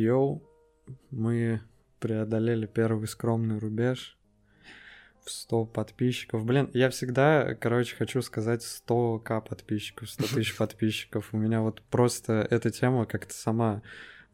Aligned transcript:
Йоу, 0.00 0.42
мы 1.10 1.60
преодолели 1.98 2.66
первый 2.66 3.06
скромный 3.06 3.58
рубеж 3.58 4.16
в 5.24 5.30
100 5.30 5.66
подписчиков. 5.66 6.44
Блин, 6.44 6.70
я 6.72 6.88
всегда, 6.90 7.54
короче, 7.54 7.94
хочу 7.96 8.22
сказать 8.22 8.62
100к 8.62 9.46
подписчиков, 9.46 10.10
100 10.10 10.34
тысяч 10.34 10.56
подписчиков. 10.58 11.28
У 11.32 11.36
меня 11.36 11.60
вот 11.60 11.82
просто 11.82 12.46
эта 12.50 12.70
тема 12.70 13.04
как-то 13.04 13.34
сама 13.34 13.82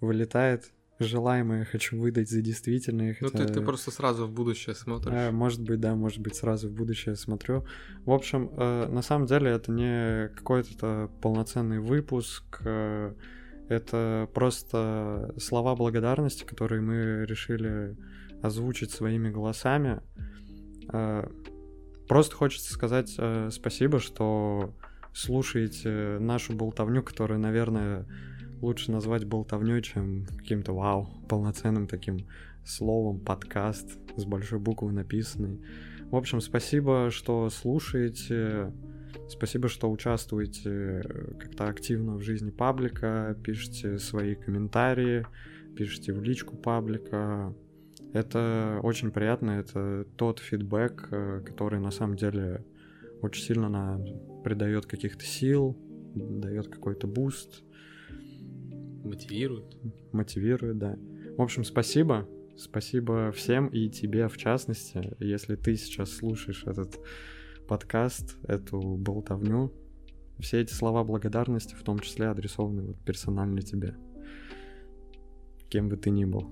вылетает. 0.00 0.72
Желаемое 0.98 1.66
хочу 1.66 2.00
выдать 2.00 2.30
за 2.30 2.40
действительное. 2.40 3.14
Ну, 3.20 3.28
хотя- 3.28 3.44
ты, 3.44 3.52
ты 3.54 3.60
просто 3.60 3.90
сразу 3.90 4.26
в 4.26 4.32
будущее 4.32 4.74
смотришь. 4.74 5.12
А, 5.14 5.30
может 5.30 5.60
быть, 5.60 5.78
да, 5.78 5.94
может 5.94 6.20
быть, 6.20 6.36
сразу 6.36 6.70
в 6.70 6.72
будущее 6.72 7.16
смотрю. 7.16 7.66
В 8.06 8.12
общем, 8.12 8.48
э, 8.56 8.86
на 8.86 9.02
самом 9.02 9.26
деле 9.26 9.50
это 9.50 9.72
не 9.72 10.28
какой-то 10.34 11.10
полноценный 11.20 11.80
выпуск, 11.80 12.62
э, 12.64 13.12
это 13.68 14.28
просто 14.32 15.34
слова 15.38 15.74
благодарности, 15.74 16.44
которые 16.44 16.80
мы 16.80 17.26
решили 17.26 17.96
озвучить 18.42 18.90
своими 18.90 19.30
голосами. 19.30 20.00
Э, 20.92 21.26
Просто 22.08 22.36
хочется 22.36 22.72
сказать 22.72 23.14
э, 23.18 23.48
спасибо, 23.50 23.98
что 23.98 24.74
слушаете 25.12 26.18
нашу 26.20 26.54
болтовню, 26.54 27.02
которую, 27.02 27.40
наверное, 27.40 28.06
лучше 28.60 28.92
назвать 28.92 29.24
болтовней, 29.24 29.82
чем 29.82 30.26
каким-то 30.26 30.72
вау, 30.72 31.08
полноценным 31.28 31.88
таким 31.88 32.26
словом 32.64 33.18
подкаст 33.18 33.98
с 34.16 34.24
большой 34.24 34.60
буквы 34.60 34.92
написанный. 34.92 35.60
В 36.10 36.16
общем, 36.16 36.40
спасибо, 36.40 37.10
что 37.10 37.50
слушаете, 37.50 38.72
спасибо, 39.28 39.68
что 39.68 39.90
участвуете 39.90 40.70
э, 41.04 41.34
как-то 41.38 41.68
активно 41.68 42.16
в 42.16 42.22
жизни 42.22 42.50
паблика, 42.50 43.36
пишите 43.44 43.98
свои 43.98 44.34
комментарии, 44.34 45.26
пишите 45.76 46.12
в 46.12 46.22
личку 46.22 46.56
паблика. 46.56 47.54
Это 48.12 48.80
очень 48.82 49.10
приятно, 49.10 49.50
это 49.52 50.06
тот 50.16 50.38
фидбэк, 50.38 51.08
э, 51.10 51.42
который 51.44 51.80
на 51.80 51.90
самом 51.90 52.16
деле 52.16 52.64
очень 53.22 53.42
сильно 53.42 53.68
нам 53.68 54.04
придает 54.42 54.86
каких-то 54.86 55.24
сил, 55.24 55.76
дает 56.14 56.68
какой-то 56.68 57.06
буст, 57.06 57.62
Мотивирует. 59.04 59.76
мотивирует, 60.12 60.78
да. 60.78 60.96
В 61.36 61.42
общем, 61.42 61.64
спасибо. 61.64 62.28
Спасибо 62.56 63.32
всем 63.32 63.66
и 63.66 63.90
тебе 63.90 64.28
в 64.28 64.38
частности, 64.38 65.14
если 65.20 65.56
ты 65.56 65.76
сейчас 65.76 66.10
слушаешь 66.10 66.64
этот 66.66 66.98
подкаст, 67.66 68.36
эту 68.46 68.80
болтовню. 68.96 69.72
Все 70.38 70.60
эти 70.60 70.72
слова 70.72 71.04
благодарности 71.04 71.74
в 71.74 71.82
том 71.82 71.98
числе 71.98 72.28
адресованы 72.28 72.82
вот 72.82 72.98
персонально 73.04 73.62
тебе. 73.62 73.96
Кем 75.68 75.88
бы 75.88 75.96
ты 75.96 76.10
ни 76.10 76.24
был. 76.24 76.50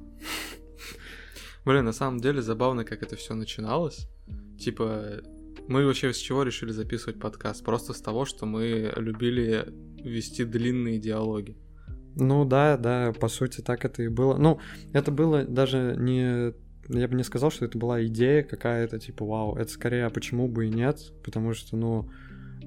Блин, 1.64 1.84
на 1.84 1.92
самом 1.92 2.20
деле 2.20 2.42
забавно, 2.42 2.84
как 2.84 3.02
это 3.02 3.16
все 3.16 3.34
начиналось. 3.34 4.08
Типа, 4.58 5.22
мы 5.68 5.86
вообще 5.86 6.12
с 6.12 6.16
чего 6.16 6.42
решили 6.42 6.72
записывать 6.72 7.20
подкаст? 7.20 7.64
Просто 7.64 7.92
с 7.92 8.00
того, 8.00 8.24
что 8.24 8.46
мы 8.46 8.92
любили 8.96 9.66
вести 10.02 10.44
длинные 10.44 10.98
диалоги. 10.98 11.56
Ну 12.16 12.44
да, 12.44 12.76
да, 12.76 13.12
по 13.12 13.28
сути 13.28 13.60
так 13.60 13.84
это 13.84 14.02
и 14.02 14.08
было. 14.08 14.36
Ну, 14.36 14.60
это 14.92 15.10
было 15.10 15.44
даже 15.44 15.96
не... 15.98 16.52
Я 16.88 17.08
бы 17.08 17.14
не 17.16 17.22
сказал, 17.24 17.50
что 17.50 17.64
это 17.64 17.78
была 17.78 18.04
идея 18.04 18.42
какая-то, 18.42 18.98
типа, 18.98 19.24
вау, 19.24 19.56
это 19.56 19.70
скорее, 19.70 20.06
а 20.06 20.10
почему 20.10 20.48
бы 20.48 20.66
и 20.66 20.70
нет? 20.70 21.12
Потому 21.24 21.54
что, 21.54 21.76
ну, 21.76 22.10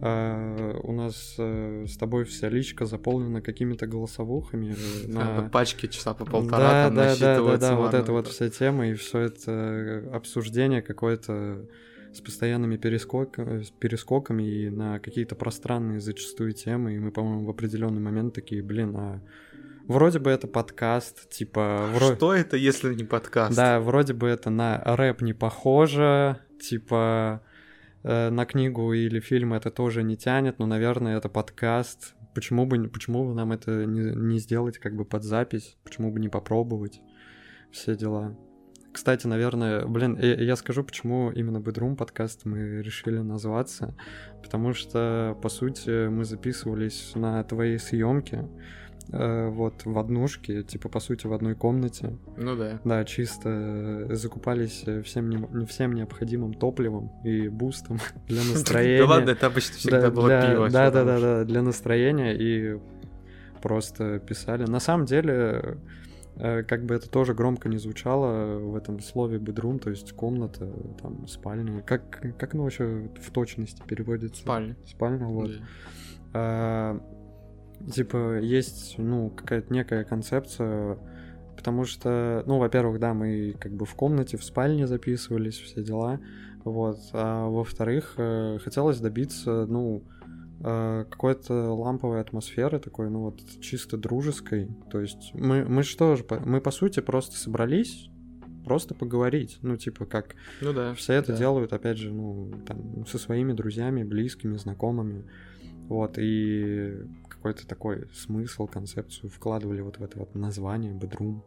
э, 0.01 0.79
у 0.83 0.91
нас 0.91 1.35
э, 1.37 1.85
с 1.87 1.97
тобой 1.97 2.23
вся 2.25 2.49
личка 2.49 2.85
заполнена 2.85 3.41
какими-то 3.41 3.87
голосовухами. 3.87 4.75
э, 5.05 5.07
На 5.07 5.41
на- 5.41 5.49
пачке 5.49 5.87
часа 5.87 6.13
по 6.13 6.25
полтора 6.25 6.57
да, 6.59 6.85
там 6.85 6.95
да, 6.95 7.15
да, 7.15 7.35
да, 7.41 7.57
да, 7.57 7.75
вот 7.75 7.93
это 7.93 8.11
вот 8.11 8.27
вся 8.27 8.49
тема 8.49 8.87
и 8.89 8.93
все 8.93 9.19
это 9.19 9.51
э, 9.51 10.09
обсуждение 10.13 10.81
какое-то 10.81 11.65
с 12.13 12.21
постоянными 12.21 12.77
перескоками, 12.77 13.63
перескоками 13.79 14.43
и 14.43 14.69
на 14.69 14.99
какие-то 14.99 15.35
пространные 15.35 15.99
зачастую 15.99 16.53
темы, 16.53 16.95
и 16.95 16.99
мы, 16.99 17.11
по-моему, 17.11 17.45
в 17.45 17.49
определенный 17.49 17.99
момент 18.01 18.33
такие, 18.33 18.63
блин, 18.63 18.95
а 18.95 19.21
вроде 19.87 20.19
бы 20.19 20.31
это 20.31 20.47
подкаст, 20.47 21.29
типа... 21.29 21.89
вро- 21.93 22.15
Что 22.15 22.33
это, 22.33 22.57
если 22.57 22.93
не 22.93 23.03
подкаст? 23.03 23.55
Да, 23.55 23.79
вроде 23.79 24.13
бы 24.13 24.27
это 24.27 24.49
на 24.49 24.81
рэп 24.83 25.21
не 25.21 25.33
похоже, 25.33 26.39
типа 26.61 27.41
э, 28.03 28.29
на 28.29 28.45
книгу 28.45 28.93
или 28.93 29.19
фильм 29.19 29.53
это 29.53 29.71
тоже 29.71 30.03
не 30.03 30.17
тянет, 30.17 30.59
но, 30.59 30.65
наверное, 30.65 31.17
это 31.17 31.29
подкаст. 31.29 32.15
Почему 32.33 32.65
бы, 32.65 32.87
почему 32.87 33.27
бы 33.27 33.33
нам 33.33 33.51
это 33.51 33.85
не, 33.85 34.15
не 34.15 34.39
сделать 34.39 34.77
как 34.77 34.95
бы 34.95 35.05
под 35.05 35.23
запись? 35.23 35.77
Почему 35.83 36.11
бы 36.11 36.19
не 36.19 36.29
попробовать? 36.29 37.01
Все 37.71 37.95
дела. 37.95 38.35
Кстати, 38.93 39.27
наверное, 39.27 39.85
блин, 39.85 40.17
я, 40.19 40.33
я 40.35 40.55
скажу, 40.55 40.83
почему 40.83 41.31
именно 41.31 41.57
Bedroom 41.57 41.95
подкаст 41.95 42.45
мы 42.45 42.81
решили 42.81 43.19
назваться. 43.19 43.95
Потому 44.41 44.73
что, 44.73 45.37
по 45.41 45.49
сути, 45.49 46.07
мы 46.07 46.25
записывались 46.25 47.11
на 47.13 47.43
твоей 47.43 47.77
съемке, 47.77 48.47
вот 49.09 49.85
в 49.85 49.97
однушке, 49.97 50.63
типа, 50.63 50.89
по 50.89 50.99
сути, 50.99 51.27
в 51.27 51.33
одной 51.33 51.55
комнате. 51.55 52.17
Ну 52.35 52.55
да. 52.55 52.79
Да, 52.83 53.05
чисто 53.05 53.49
э, 54.09 54.15
закупались 54.15 54.83
э, 54.85 55.01
всем, 55.01 55.29
не- 55.29 55.65
всем 55.65 55.93
необходимым 55.93 56.53
топливом 56.53 57.11
и 57.23 57.47
бустом 57.47 57.99
для 58.27 58.43
настроения. 58.43 58.99
Да 59.03 59.09
ладно, 59.09 59.29
это 59.31 59.47
обычно 59.47 59.75
всегда 59.75 60.01
Да, 60.01 60.11
было 60.11 60.41
пиво. 60.41 60.69
Да, 60.69 60.91
да, 60.91 61.03
да, 61.03 61.19
да, 61.19 61.43
для 61.45 61.61
настроения 61.61 62.35
и 62.35 62.79
просто 63.61 64.19
писали. 64.19 64.65
На 64.65 64.79
самом 64.79 65.05
деле, 65.05 65.77
э, 66.35 66.63
как 66.63 66.85
бы 66.85 66.95
это 66.95 67.09
тоже 67.09 67.33
громко 67.33 67.69
не 67.69 67.77
звучало 67.77 68.59
в 68.59 68.75
этом 68.75 68.99
слове 68.99 69.37
bedroom, 69.37 69.79
то 69.79 69.89
есть 69.89 70.11
комната, 70.13 70.69
там, 71.01 71.27
спальня. 71.27 71.81
Как, 71.81 72.35
как 72.37 72.53
оно 72.53 72.63
вообще 72.63 73.09
в 73.21 73.31
точности 73.31 73.81
переводится? 73.87 74.41
Спальня. 74.41 74.75
Спальня, 74.85 75.25
вот. 75.25 75.51
Да. 76.33 76.99
Типа, 77.91 78.39
есть, 78.39 78.95
ну, 78.97 79.29
какая-то 79.29 79.73
некая 79.73 80.03
концепция, 80.03 80.97
потому 81.55 81.85
что, 81.85 82.43
ну, 82.45 82.57
во-первых, 82.57 82.99
да, 82.99 83.13
мы 83.13 83.55
как 83.59 83.73
бы 83.73 83.85
в 83.85 83.95
комнате, 83.95 84.37
в 84.37 84.43
спальне 84.43 84.87
записывались, 84.87 85.59
все 85.59 85.83
дела, 85.83 86.19
вот, 86.63 86.99
а 87.13 87.47
во-вторых, 87.47 88.15
э, 88.17 88.59
хотелось 88.63 88.99
добиться, 88.99 89.65
ну, 89.67 90.03
э, 90.59 91.05
какой-то 91.09 91.73
ламповой 91.73 92.19
атмосферы 92.19 92.79
такой, 92.79 93.09
ну, 93.09 93.21
вот, 93.21 93.41
чисто 93.61 93.97
дружеской, 93.97 94.69
то 94.91 94.99
есть 94.99 95.31
мы, 95.33 95.63
мы 95.63 95.83
что 95.83 96.15
же, 96.15 96.25
мы, 96.45 96.61
по 96.61 96.71
сути, 96.71 96.99
просто 96.99 97.37
собрались, 97.37 98.09
просто 98.65 98.93
поговорить, 98.93 99.59
ну, 99.61 99.77
типа, 99.77 100.05
как 100.05 100.35
Ну 100.61 100.73
да. 100.73 100.93
все 100.93 101.13
это 101.13 101.31
да. 101.31 101.37
делают, 101.37 101.71
опять 101.71 101.97
же, 101.97 102.13
ну, 102.13 102.51
там, 102.67 103.05
со 103.05 103.17
своими 103.17 103.53
друзьями, 103.53 104.03
близкими, 104.03 104.57
знакомыми. 104.57 105.23
Вот, 105.87 106.17
и 106.17 106.97
какой-то 107.47 107.67
такой 107.67 108.09
смысл, 108.13 108.67
концепцию 108.67 109.29
вкладывали 109.29 109.81
вот 109.81 109.99
в 109.99 110.03
это 110.03 110.19
вот 110.19 110.35
название 110.35 110.93
Bedroom. 110.93 111.41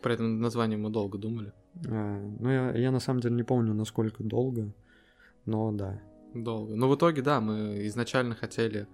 Про 0.00 0.14
это 0.14 0.22
название 0.22 0.78
мы 0.78 0.90
долго 0.90 1.18
думали. 1.18 1.52
А, 1.86 2.20
ну, 2.40 2.50
я, 2.50 2.72
я 2.72 2.90
на 2.90 3.00
самом 3.00 3.20
деле 3.20 3.34
не 3.34 3.42
помню, 3.42 3.74
насколько 3.74 4.22
долго, 4.22 4.72
но 5.44 5.70
да. 5.72 6.00
Долго. 6.34 6.74
Но 6.74 6.88
в 6.88 6.96
итоге, 6.96 7.20
да, 7.20 7.40
мы 7.40 7.86
изначально 7.86 8.34
хотели... 8.34 8.86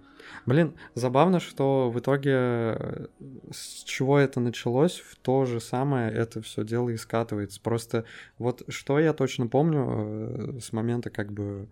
Блин, 0.45 0.73
забавно, 0.95 1.39
что 1.39 1.89
в 1.89 1.97
итоге 1.97 2.31
э, 2.33 3.07
с 3.51 3.83
чего 3.85 4.19
это 4.19 4.41
началось, 4.41 4.99
в 4.99 5.15
то 5.15 5.45
же 5.45 5.61
самое 5.61 6.11
это 6.11 6.41
все 6.41 6.65
дело 6.65 6.89
и 6.89 6.97
скатывается. 6.97 7.61
Просто 7.61 8.03
вот 8.37 8.63
что 8.67 8.99
я 8.99 9.13
точно 9.13 9.47
помню 9.47 9.85
э, 9.87 10.59
с 10.59 10.73
момента 10.73 11.09
как 11.09 11.31
бы... 11.31 11.69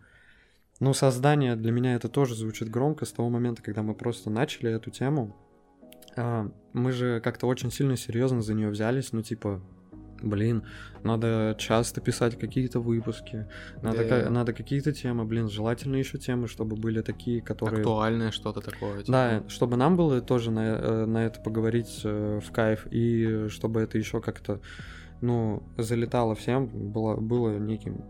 Ну, 0.79 0.93
создание 0.93 1.55
для 1.55 1.71
меня 1.71 1.95
это 1.95 2.07
тоже 2.09 2.35
звучит 2.35 2.69
громко, 2.69 3.05
с 3.05 3.11
того 3.11 3.29
момента, 3.29 3.61
когда 3.63 3.81
мы 3.81 3.95
просто 3.95 4.29
начали 4.29 4.71
эту 4.71 4.91
тему. 4.91 5.35
А, 6.15 6.49
Мы 6.73 6.91
же 6.91 7.19
как-то 7.21 7.47
очень 7.47 7.71
сильно 7.71 7.97
серьезно 7.97 8.41
за 8.41 8.53
нее 8.53 8.69
взялись, 8.69 9.11
ну, 9.13 9.21
типа, 9.23 9.61
блин, 10.21 10.63
надо 11.03 11.55
часто 11.59 12.01
писать 12.01 12.37
какие-то 12.39 12.79
выпуски, 12.79 13.47
надо, 13.81 14.03
Да. 14.07 14.23
ка- 14.23 14.29
надо 14.29 14.53
какие-то 14.53 14.91
темы, 14.93 15.25
блин, 15.25 15.47
желательно 15.49 15.95
еще 15.95 16.17
темы, 16.19 16.47
чтобы 16.47 16.75
были 16.75 17.01
такие, 17.01 17.41
которые... 17.41 17.79
Актуальное 17.79 18.31
что-то 18.31 18.61
такое. 18.61 18.99
типа. 18.99 19.11
Да, 19.11 19.43
чтобы 19.47 19.77
нам 19.77 19.95
было 19.95 20.21
тоже 20.21 20.51
на, 20.51 20.59
э, 20.75 21.05
на 21.05 21.25
это 21.25 21.39
поговорить 21.41 22.01
э, 22.03 22.39
в 22.43 22.51
кайф, 22.51 22.87
и 22.91 23.47
чтобы 23.49 23.81
это 23.81 23.97
еще 23.97 24.21
как-то, 24.21 24.59
ну, 25.21 25.63
залетало 25.77 26.35
всем, 26.35 26.67
было, 26.67 27.15
было 27.15 27.57
неким 27.57 28.03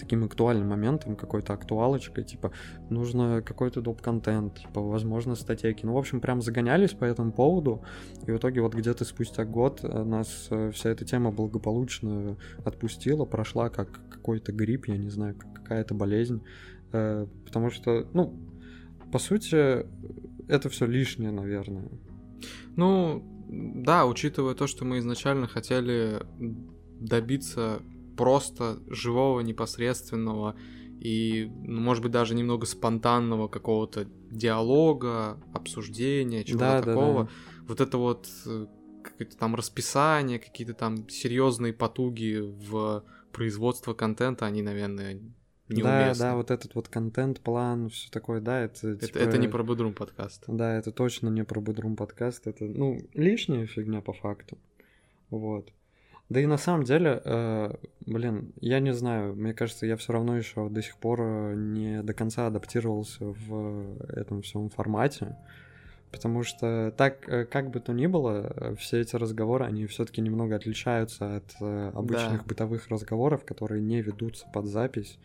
таким 0.00 0.24
актуальным 0.24 0.68
моментом, 0.68 1.16
какой-то 1.16 1.52
актуалочкой, 1.52 2.24
типа, 2.24 2.52
нужно 2.88 3.42
какой-то 3.42 3.80
доп-контент, 3.80 4.60
типа, 4.60 4.80
возможно, 4.80 5.34
статейки. 5.34 5.84
Ну, 5.84 5.92
в 5.94 5.98
общем, 5.98 6.20
прям 6.20 6.42
загонялись 6.42 6.92
по 6.92 7.04
этому 7.04 7.32
поводу, 7.32 7.82
и 8.26 8.30
в 8.30 8.36
итоге 8.36 8.60
вот 8.60 8.74
где-то 8.74 9.04
спустя 9.04 9.44
год 9.44 9.80
э, 9.82 10.02
нас 10.04 10.48
э, 10.50 10.70
вся 10.72 10.90
эта 10.90 11.04
тема 11.04 11.30
благополучно 11.30 12.36
отпустила, 12.64 13.24
прошла 13.24 13.68
как 13.68 14.00
какой-то 14.10 14.52
грипп, 14.52 14.86
я 14.86 14.96
не 14.96 15.10
знаю, 15.10 15.34
как 15.34 15.52
какая-то 15.52 15.94
болезнь, 15.94 16.42
Э, 16.92 17.26
потому 17.44 17.70
что, 17.70 18.06
ну, 18.12 18.38
по 19.12 19.18
сути, 19.18 19.86
это 20.48 20.68
все 20.68 20.86
лишнее, 20.86 21.30
наверное. 21.30 21.88
Ну, 22.76 23.24
да, 23.48 24.06
учитывая 24.06 24.54
то, 24.54 24.66
что 24.66 24.84
мы 24.84 24.98
изначально 24.98 25.46
хотели 25.46 26.22
добиться 27.00 27.82
просто 28.20 28.80
живого, 28.90 29.40
непосредственного 29.40 30.54
и, 31.00 31.50
ну, 31.62 31.80
может 31.80 32.02
быть, 32.02 32.12
даже 32.12 32.34
немного 32.34 32.66
спонтанного 32.66 33.48
какого-то 33.48 34.06
диалога, 34.30 35.38
обсуждения, 35.54 36.44
чего-то 36.44 36.64
да, 36.64 36.82
такого. 36.82 37.24
Да, 37.24 37.30
да. 37.30 37.64
Вот 37.66 37.80
это 37.80 37.96
вот 37.96 38.28
э, 38.44 38.66
какое-то 39.02 39.38
там 39.38 39.54
расписание, 39.54 40.38
какие-то 40.38 40.74
там 40.74 41.08
серьезные 41.08 41.72
потуги 41.72 42.40
в 42.40 43.02
производство 43.32 43.94
контента, 43.94 44.44
они, 44.44 44.60
наверное, 44.60 45.14
неуместны. 45.68 45.82
Да, 45.82 46.14
да, 46.32 46.36
вот 46.36 46.50
этот 46.50 46.74
вот 46.74 46.88
контент-план, 46.88 47.88
все 47.88 48.10
такое, 48.10 48.42
да, 48.42 48.60
это... 48.60 48.88
Это, 48.88 49.06
типа... 49.06 49.16
это 49.16 49.38
не 49.38 49.48
про 49.48 49.64
Бодрум 49.64 49.94
подкаст. 49.94 50.44
Да, 50.46 50.76
это 50.76 50.92
точно 50.92 51.30
не 51.30 51.44
про 51.44 51.62
Бодрум 51.62 51.96
подкаст, 51.96 52.46
это, 52.46 52.66
ну, 52.66 53.00
лишняя 53.14 53.64
фигня 53.64 54.02
по 54.02 54.12
факту, 54.12 54.58
вот. 55.30 55.72
Да 56.30 56.40
и 56.40 56.46
на 56.46 56.56
самом 56.56 56.84
деле, 56.84 57.20
э, 57.24 57.74
блин, 58.06 58.52
я 58.60 58.80
не 58.80 58.94
знаю, 58.94 59.34
мне 59.34 59.52
кажется, 59.52 59.84
я 59.84 59.96
все 59.96 60.12
равно 60.12 60.36
еще 60.36 60.68
до 60.68 60.80
сих 60.80 60.96
пор 60.96 61.20
э, 61.20 61.54
не 61.56 62.02
до 62.02 62.14
конца 62.14 62.46
адаптировался 62.46 63.26
в 63.26 63.96
этом 64.08 64.40
всем 64.40 64.70
формате. 64.70 65.36
Потому 66.10 66.42
что 66.42 66.92
так, 66.96 67.28
э, 67.28 67.44
как 67.44 67.70
бы 67.70 67.80
то 67.80 67.92
ни 67.92 68.06
было, 68.06 68.52
э, 68.56 68.74
все 68.76 69.00
эти 69.00 69.14
разговоры, 69.16 69.64
они 69.64 69.86
все-таки 69.86 70.20
немного 70.20 70.56
отличаются 70.56 71.36
от 71.36 71.54
э, 71.60 71.92
обычных 71.94 72.38
да. 72.38 72.44
бытовых 72.46 72.88
разговоров, 72.88 73.44
которые 73.44 73.80
не 73.80 74.02
ведутся 74.02 74.46
под 74.52 74.66
запись. 74.66 75.18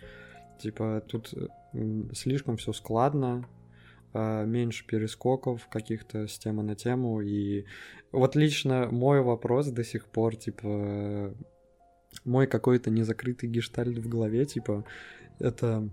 Типа 0.60 1.04
тут 1.08 1.34
слишком 2.14 2.56
все 2.58 2.72
складно, 2.72 3.46
меньше 4.46 4.86
перескоков 4.86 5.68
каких-то 5.68 6.28
с 6.28 6.38
темы 6.38 6.64
на 6.64 6.76
тему. 6.76 7.22
И 7.22 7.66
вот 8.12 8.36
лично 8.36 8.88
мой 8.92 9.22
вопрос 9.22 9.68
до 9.68 9.84
сих 9.84 10.06
пор, 10.06 10.36
типа, 10.36 11.34
мой 12.24 12.48
какой-то 12.48 12.90
незакрытый 12.90 13.50
гештальт 13.50 13.98
в 13.98 14.08
голове, 14.08 14.46
типа, 14.46 14.86
это 15.40 15.90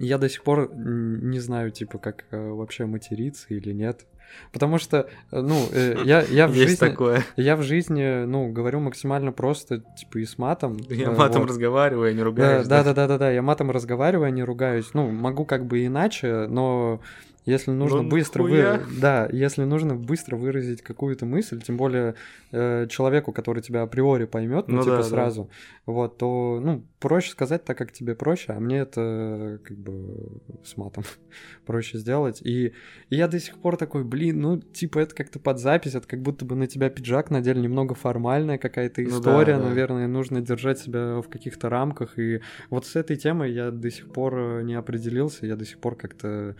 я 0.00 0.16
до 0.16 0.28
сих 0.28 0.42
пор 0.42 0.72
не 0.74 1.38
знаю, 1.40 1.70
типа, 1.70 1.98
как 1.98 2.24
э, 2.30 2.48
вообще 2.48 2.86
материться 2.86 3.46
или 3.50 3.72
нет. 3.72 4.06
Потому 4.50 4.78
что, 4.78 5.08
э, 5.30 5.40
ну, 5.40 5.68
э, 5.72 5.96
я, 6.04 6.22
я 6.22 6.46
в 6.46 6.54
Есть 6.54 6.70
жизни... 6.70 6.86
такое. 6.88 7.22
Я 7.36 7.56
в 7.56 7.62
жизни, 7.62 8.24
ну, 8.24 8.50
говорю 8.50 8.80
максимально 8.80 9.30
просто, 9.32 9.82
типа, 9.98 10.18
и 10.18 10.24
с 10.24 10.38
матом. 10.38 10.78
Я 10.88 11.10
матом 11.10 11.42
вот. 11.42 11.50
разговариваю, 11.50 12.10
а 12.10 12.14
не 12.14 12.22
ругаюсь. 12.22 12.66
Да, 12.66 12.82
да, 12.82 12.94
да, 12.94 13.06
да, 13.06 13.18
да, 13.18 13.30
я 13.30 13.42
матом 13.42 13.70
разговариваю, 13.70 14.26
а 14.26 14.30
не 14.30 14.42
ругаюсь. 14.42 14.94
Ну, 14.94 15.10
могу 15.10 15.44
как 15.44 15.66
бы 15.66 15.84
иначе, 15.84 16.46
но 16.48 17.00
если 17.46 17.70
нужно 17.70 18.02
ну, 18.02 18.08
быстро 18.08 18.42
вы... 18.42 18.80
да, 19.00 19.28
если 19.32 19.64
нужно 19.64 19.94
быстро 19.94 20.36
выразить 20.36 20.82
какую-то 20.82 21.24
мысль, 21.24 21.60
тем 21.62 21.76
более 21.76 22.14
э, 22.52 22.86
человеку, 22.88 23.32
который 23.32 23.62
тебя 23.62 23.82
априори 23.82 24.26
поймет, 24.26 24.68
ну, 24.68 24.76
ну 24.76 24.82
типа 24.82 24.96
да, 24.96 25.02
сразу, 25.02 25.44
да. 25.44 25.92
вот, 25.92 26.18
то 26.18 26.60
ну 26.62 26.84
проще 26.98 27.30
сказать 27.30 27.64
так, 27.64 27.78
как 27.78 27.92
тебе 27.92 28.14
проще, 28.14 28.52
а 28.52 28.60
мне 28.60 28.78
это 28.78 29.58
как 29.64 29.76
бы 29.78 30.42
с 30.64 30.76
матом 30.76 31.04
проще 31.66 31.98
сделать. 31.98 32.42
И, 32.42 32.74
и 33.08 33.16
я 33.16 33.26
до 33.26 33.40
сих 33.40 33.56
пор 33.56 33.76
такой, 33.76 34.04
блин, 34.04 34.40
ну 34.40 34.60
типа 34.60 34.98
это 34.98 35.14
как-то 35.14 35.38
под 35.38 35.58
запись, 35.58 35.94
это 35.94 36.06
как 36.06 36.20
будто 36.20 36.44
бы 36.44 36.56
на 36.56 36.66
тебя 36.66 36.90
пиджак 36.90 37.30
надели, 37.30 37.58
немного 37.58 37.94
формальная 37.94 38.58
какая-то 38.58 39.02
история, 39.02 39.56
ну, 39.56 39.62
да, 39.62 39.68
наверное, 39.70 40.06
да. 40.06 40.12
нужно 40.12 40.40
держать 40.42 40.78
себя 40.78 41.20
в 41.20 41.28
каких-то 41.28 41.70
рамках. 41.70 42.18
И 42.18 42.40
вот 42.68 42.86
с 42.86 42.96
этой 42.96 43.16
темой 43.16 43.52
я 43.52 43.70
до 43.70 43.90
сих 43.90 44.12
пор 44.12 44.38
э, 44.38 44.62
не 44.62 44.74
определился, 44.74 45.46
я 45.46 45.56
до 45.56 45.64
сих 45.64 45.78
пор 45.78 45.96
как-то 45.96 46.54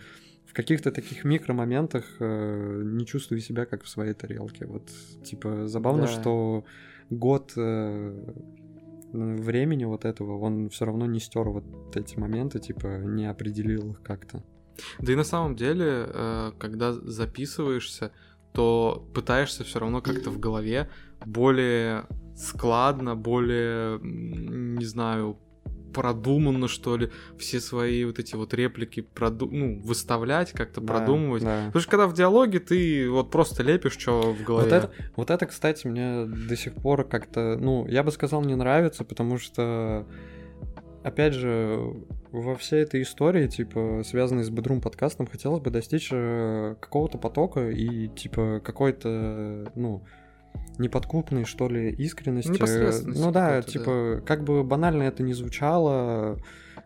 в 0.51 0.53
каких-то 0.53 0.91
таких 0.91 1.23
микромоментах 1.23 2.03
э, 2.19 2.81
не 2.83 3.05
чувствую 3.05 3.39
себя 3.39 3.65
как 3.65 3.83
в 3.83 3.87
своей 3.87 4.13
тарелке. 4.13 4.65
Вот, 4.65 4.89
типа, 5.23 5.67
забавно, 5.67 6.07
да. 6.07 6.07
что 6.07 6.65
год 7.09 7.53
э, 7.55 8.33
времени 9.13 9.85
вот 9.85 10.03
этого, 10.03 10.37
он 10.39 10.67
все 10.69 10.83
равно 10.85 11.05
не 11.05 11.21
стер 11.21 11.47
вот 11.47 11.95
эти 11.95 12.19
моменты, 12.19 12.59
типа, 12.59 12.87
не 13.05 13.29
определил 13.29 13.91
их 13.91 14.01
как-то. 14.01 14.43
Да 14.99 15.13
и 15.13 15.15
на 15.15 15.23
самом 15.23 15.55
деле, 15.55 16.07
э, 16.13 16.51
когда 16.59 16.91
записываешься, 16.91 18.11
то 18.51 19.07
пытаешься 19.13 19.63
все 19.63 19.79
равно 19.79 20.01
как-то 20.01 20.31
в 20.31 20.39
голове 20.39 20.89
более 21.25 22.07
складно, 22.35 23.15
более, 23.15 23.99
не 24.01 24.85
знаю, 24.85 25.37
продуманно, 25.93 26.67
что 26.67 26.97
ли, 26.97 27.11
все 27.37 27.59
свои 27.59 28.05
вот 28.05 28.19
эти 28.19 28.35
вот 28.35 28.53
реплики 28.53 29.01
проду... 29.01 29.49
ну, 29.51 29.79
выставлять, 29.81 30.51
как-то 30.51 30.81
да, 30.81 30.93
продумывать. 30.93 31.43
Да. 31.43 31.65
Потому 31.67 31.81
что 31.81 31.91
когда 31.91 32.07
в 32.07 32.13
диалоге 32.13 32.59
ты 32.59 33.09
вот 33.09 33.31
просто 33.31 33.63
лепишь, 33.63 33.97
что 33.97 34.33
в 34.33 34.43
голове. 34.43 34.69
Вот 34.69 34.73
это, 34.73 34.91
вот 35.15 35.29
это, 35.29 35.45
кстати, 35.45 35.87
мне 35.87 36.25
до 36.25 36.55
сих 36.55 36.73
пор 36.73 37.03
как-то, 37.03 37.57
ну, 37.59 37.87
я 37.87 38.03
бы 38.03 38.11
сказал, 38.11 38.43
не 38.43 38.55
нравится, 38.55 39.03
потому 39.03 39.37
что, 39.37 40.07
опять 41.03 41.33
же, 41.33 41.95
во 42.31 42.55
всей 42.55 42.83
этой 42.83 43.01
истории, 43.01 43.47
типа, 43.47 44.03
связанной 44.05 44.43
с 44.43 44.49
Бедрум 44.49 44.81
подкастом, 44.81 45.27
хотелось 45.27 45.61
бы 45.61 45.69
достичь 45.69 46.09
э, 46.11 46.75
какого-то 46.79 47.17
потока 47.17 47.69
и, 47.69 48.07
типа, 48.07 48.61
какой-то, 48.63 49.71
ну, 49.75 50.03
неподкупной, 50.77 51.45
что 51.45 51.69
ли, 51.69 51.91
искренности. 51.91 52.49
Ну 53.07 53.31
да, 53.31 53.61
типа, 53.61 54.15
да. 54.15 54.21
как 54.21 54.43
бы 54.43 54.63
банально 54.63 55.03
это 55.03 55.23
не 55.23 55.33
звучало, 55.33 56.37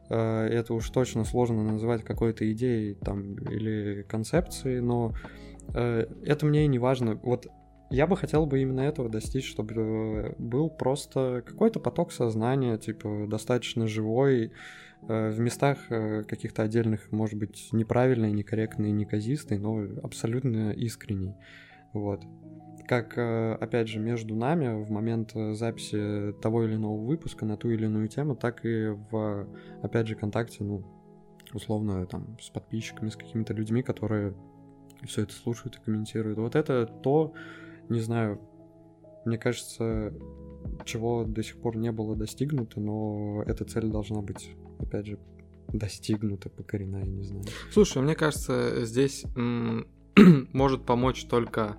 э, 0.10 0.48
это 0.48 0.74
уж 0.74 0.90
точно 0.90 1.24
сложно 1.24 1.64
называть 1.64 2.04
какой-то 2.04 2.52
идеей 2.52 2.96
там 2.96 3.36
или 3.36 4.04
концепцией, 4.04 4.82
но 4.82 5.14
э, 5.74 6.06
это 6.24 6.46
мне 6.46 6.66
и 6.66 6.68
не 6.68 6.80
важно. 6.80 7.20
Вот 7.24 7.48
я 7.90 8.08
бы 8.08 8.18
хотел 8.18 8.46
бы 8.46 8.62
именно 8.62 8.82
этого 8.82 9.10
достичь, 9.10 9.50
чтобы 9.50 10.36
был 10.38 10.70
просто 10.70 11.44
какой-то 11.46 11.80
поток 11.80 12.12
сознания, 12.12 12.78
типа, 12.78 13.26
достаточно 13.28 13.88
живой, 13.88 14.52
э, 15.08 15.30
в 15.30 15.40
местах 15.40 15.78
каких-то 15.88 16.64
отдельных, 16.64 17.12
может 17.12 17.38
быть, 17.38 17.70
неправильный, 17.72 18.32
некорректный, 18.32 18.92
неказистый, 18.92 19.58
но 19.58 19.86
абсолютно 20.04 20.72
искренний. 20.72 21.36
Вот 21.94 22.22
как, 22.88 23.18
э, 23.18 23.54
опять 23.54 23.88
же, 23.88 24.00
между 24.00 24.36
нами 24.36 24.84
в 24.84 24.92
момент 24.92 25.32
э, 25.36 25.54
записи 25.54 26.34
того 26.42 26.64
или 26.64 26.76
иного 26.76 26.98
выпуска 26.98 27.46
на 27.46 27.58
ту 27.58 27.70
или 27.70 27.86
иную 27.86 28.08
тему, 28.08 28.36
так 28.36 28.66
и 28.66 28.88
в, 28.88 29.48
опять 29.82 30.08
же, 30.08 30.16
контакте, 30.16 30.64
ну, 30.64 30.84
условно, 31.54 32.06
там, 32.06 32.38
с 32.40 32.50
подписчиками, 32.50 33.10
с 33.10 33.16
какими-то 33.16 33.54
людьми, 33.54 33.82
которые 33.82 34.34
все 35.04 35.24
это 35.24 35.34
слушают 35.34 35.78
и 35.78 35.84
комментируют. 35.84 36.38
Вот 36.38 36.56
это 36.56 36.86
то, 36.86 37.34
не 37.90 38.00
знаю, 38.00 38.40
мне 39.26 39.38
кажется, 39.38 40.14
чего 40.86 41.24
до 41.26 41.44
сих 41.44 41.58
пор 41.58 41.78
не 41.78 41.92
было 41.92 42.16
достигнуто, 42.16 42.80
но 42.80 43.44
эта 43.46 43.66
цель 43.66 43.88
должна 43.88 44.22
быть, 44.22 44.52
опять 44.80 45.08
же, 45.08 45.20
достигнута, 45.70 46.50
покорена, 46.50 46.98
я 46.98 47.06
не 47.06 47.24
знаю. 47.24 47.46
Слушай, 47.72 48.04
мне 48.04 48.16
кажется, 48.16 48.86
здесь 48.86 49.26
может 50.54 50.86
помочь 50.86 51.26
только 51.26 51.78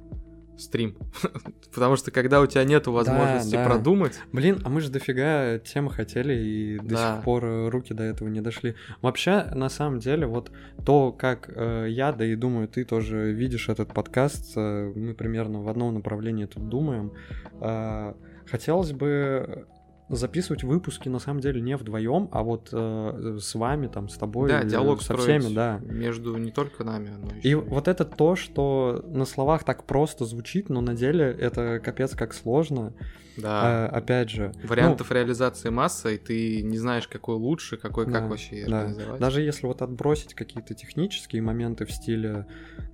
стрим. 0.59 0.97
Потому 1.75 1.97
что 1.97 2.11
когда 2.11 2.41
у 2.41 2.47
тебя 2.47 2.65
нет 2.65 2.87
возможности 2.87 3.53
да, 3.53 3.65
да. 3.65 3.71
продумать... 3.71 4.19
Блин, 4.33 4.61
а 4.65 4.69
мы 4.69 4.81
же 4.81 4.91
дофига 4.91 5.59
темы 5.59 5.91
хотели 5.91 6.35
и 6.35 6.79
до 6.79 6.95
да. 6.95 7.17
сих 7.17 7.25
пор 7.25 7.45
э, 7.45 7.69
руки 7.69 7.95
до 7.95 8.03
этого 8.03 8.29
не 8.29 8.41
дошли. 8.41 8.75
Вообще, 9.03 9.45
на 9.55 9.69
самом 9.69 9.99
деле, 9.99 10.27
вот 10.27 10.51
то, 10.85 11.13
как 11.13 11.51
э, 11.55 11.87
я, 11.89 12.13
да 12.13 12.25
и 12.25 12.35
думаю, 12.35 12.69
ты 12.69 12.85
тоже 12.85 13.33
видишь 13.33 13.69
этот 13.69 13.93
подкаст, 13.93 14.53
э, 14.57 14.93
мы 14.95 15.15
примерно 15.15 15.63
в 15.63 15.69
одном 15.69 15.95
направлении 15.95 16.47
тут 16.47 16.69
думаем. 16.69 17.13
Э, 17.61 18.15
хотелось 18.47 18.93
бы 18.93 19.67
записывать 20.09 20.63
выпуски 20.63 21.09
на 21.09 21.19
самом 21.19 21.41
деле 21.41 21.61
не 21.61 21.77
вдвоем, 21.77 22.29
а 22.33 22.43
вот 22.43 22.69
э, 22.73 23.39
с 23.41 23.55
вами, 23.55 23.89
там, 23.89 24.09
с 24.09 24.17
тобой, 24.17 24.49
да, 24.49 24.63
диалог 24.63 25.03
со 25.03 25.17
всеми, 25.17 25.53
да. 25.53 25.81
Между 25.83 26.37
не 26.37 26.53
только 26.53 26.85
нами, 26.85 27.11
но 27.11 27.37
еще. 27.37 27.49
И, 27.49 27.55
вот 27.55 27.89
это 27.89 28.05
то, 28.05 28.37
что 28.37 29.05
на 29.09 29.25
словах 29.25 29.65
так 29.65 29.85
просто 29.85 30.25
звучит, 30.25 30.69
но 30.69 30.81
на 30.81 30.95
деле 30.95 31.25
это 31.25 31.81
капец 31.81 32.15
как 32.15 32.35
сложно. 32.35 32.93
Да. 33.37 33.89
А, 33.89 33.89
опять 33.89 34.31
же. 34.31 34.53
Вариантов 34.65 35.11
ну, 35.11 35.17
реализации 35.17 35.69
масса, 35.69 36.11
и 36.11 36.19
ты 36.19 36.63
не 36.63 36.79
знаешь, 36.79 37.07
какой 37.07 37.37
лучше, 37.37 37.77
какой 37.77 38.07
да, 38.07 38.13
как 38.13 38.31
вообще 38.31 38.65
да. 38.67 38.83
организовать. 38.83 39.21
Даже 39.21 39.43
если 39.43 39.67
вот 39.67 39.83
отбросить 39.83 40.35
какие-то 40.35 40.75
технические 40.75 41.43
моменты 41.43 41.85
в 41.85 41.93
стиле, 41.93 42.47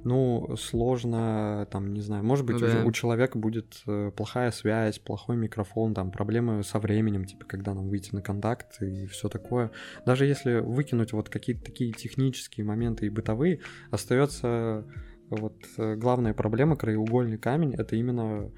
ну, 0.05 0.57
сложно, 0.59 1.67
там, 1.71 1.93
не 1.95 2.01
знаю, 2.01 2.25
может 2.25 2.45
быть, 2.45 2.61
ну, 2.61 2.67
да. 2.67 2.83
у, 2.85 2.89
у 2.89 2.93
человека 2.93 3.39
будет 3.39 3.83
э, 3.87 4.11
плохая 4.17 4.51
связь, 4.51 4.99
плохой 4.99 5.37
микрофон, 5.37 5.95
там, 5.95 6.11
проблемы 6.11 6.65
со 6.65 6.81
временем, 7.03 7.25
типа, 7.25 7.45
когда 7.47 7.75
нам 7.75 7.89
выйти 7.89 8.15
на 8.15 8.23
контакт 8.23 8.81
и 8.81 9.07
все 9.07 9.29
такое. 9.29 9.71
Даже 10.07 10.27
если 10.27 10.61
выкинуть 10.61 11.13
вот 11.13 11.29
какие-то 11.29 11.65
такие 11.65 11.93
технические 11.93 12.65
моменты 12.65 13.07
и 13.07 13.11
бытовые, 13.11 13.61
остается 13.91 14.85
вот 15.31 15.57
э, 15.79 15.97
главная 15.97 16.35
проблема, 16.35 16.77
краеугольный 16.77 17.39
камень, 17.39 17.75
это 17.75 17.97
именно 17.97 18.51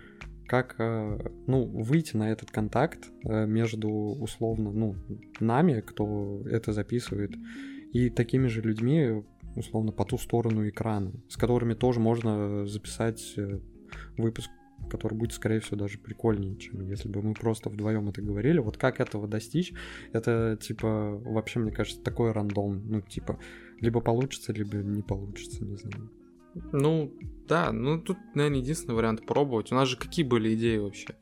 как, 0.47 0.75
э, 0.79 1.19
ну, 1.47 1.65
выйти 1.65 2.17
на 2.17 2.31
этот 2.31 2.51
контакт 2.51 3.11
э, 3.25 3.47
между, 3.47 3.89
условно, 3.89 4.73
ну, 4.73 4.97
нами, 5.41 5.81
кто 5.81 6.43
это 6.47 6.73
записывает, 6.73 7.33
и 7.93 8.11
такими 8.11 8.49
же 8.49 8.61
людьми, 8.61 9.23
условно, 9.57 9.93
по 9.93 10.05
ту 10.05 10.19
сторону 10.19 10.69
экрана, 10.69 11.13
с 11.29 11.37
которыми 11.37 11.75
тоже 11.75 12.01
можно 12.01 12.67
записать 12.67 13.35
э, 13.37 13.61
выпуск 14.19 14.51
который 14.89 15.15
будет, 15.15 15.33
скорее 15.33 15.61
всего, 15.61 15.77
даже 15.77 15.99
прикольнее, 15.99 16.57
чем 16.57 16.87
если 16.89 17.09
бы 17.09 17.23
мы 17.23 17.35
просто 17.35 17.71
вдвоем 17.71 18.09
это 18.09 18.23
говорили. 18.23 18.59
Вот 18.59 18.77
как 18.77 19.01
этого 19.01 19.27
достичь, 19.27 19.73
это, 20.13 20.59
типа, 20.61 21.21
вообще, 21.25 21.61
мне 21.61 21.73
кажется, 21.73 22.01
такой 22.03 22.33
рандом. 22.33 22.83
Ну, 22.87 23.01
типа, 23.01 23.39
либо 23.81 24.01
получится, 24.01 24.53
либо 24.53 24.77
не 24.77 25.03
получится, 25.03 25.65
не 25.65 25.77
знаю. 25.77 26.11
Ну, 26.73 27.13
да, 27.49 27.73
ну 27.73 28.01
тут, 28.01 28.17
наверное, 28.35 28.61
единственный 28.61 28.95
вариант 28.95 29.27
пробовать. 29.27 29.73
У 29.73 29.75
нас 29.75 29.89
же 29.89 29.97
какие 29.97 30.25
были 30.25 30.55
идеи 30.55 30.79
вообще? 30.79 31.15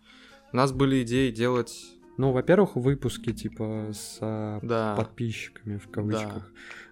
У 0.53 0.57
нас 0.57 0.73
были 0.73 1.03
идеи 1.03 1.31
делать 1.31 1.99
ну, 2.19 2.31
во-первых, 2.31 2.77
выпуски 2.77 3.33
типа 3.33 3.91
с 3.93 4.19
а, 4.21 4.61
да. 4.63 4.95
подписчиками 4.97 5.79
в 5.79 5.89
кавычках. 5.89 6.35
Да. 6.35 6.47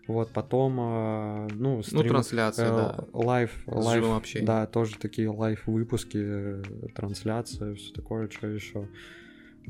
Вот 0.06 0.32
потом, 0.32 0.76
а, 0.80 1.48
ну, 1.52 1.76
ну 1.76 1.82
стрим, 1.82 2.02
ну 2.02 2.08
трансляция, 2.08 2.66
э, 2.66 2.70
да. 2.70 3.04
Live, 3.12 3.52
live, 3.66 4.04
да, 4.42 4.66
тоже 4.66 4.98
такие 4.98 5.28
live 5.28 5.66
выпуски, 5.66 6.18
э, 6.20 6.62
трансляция, 6.94 7.74
все 7.74 7.92
такое, 7.92 8.28
что 8.28 8.48
еще. 8.48 8.88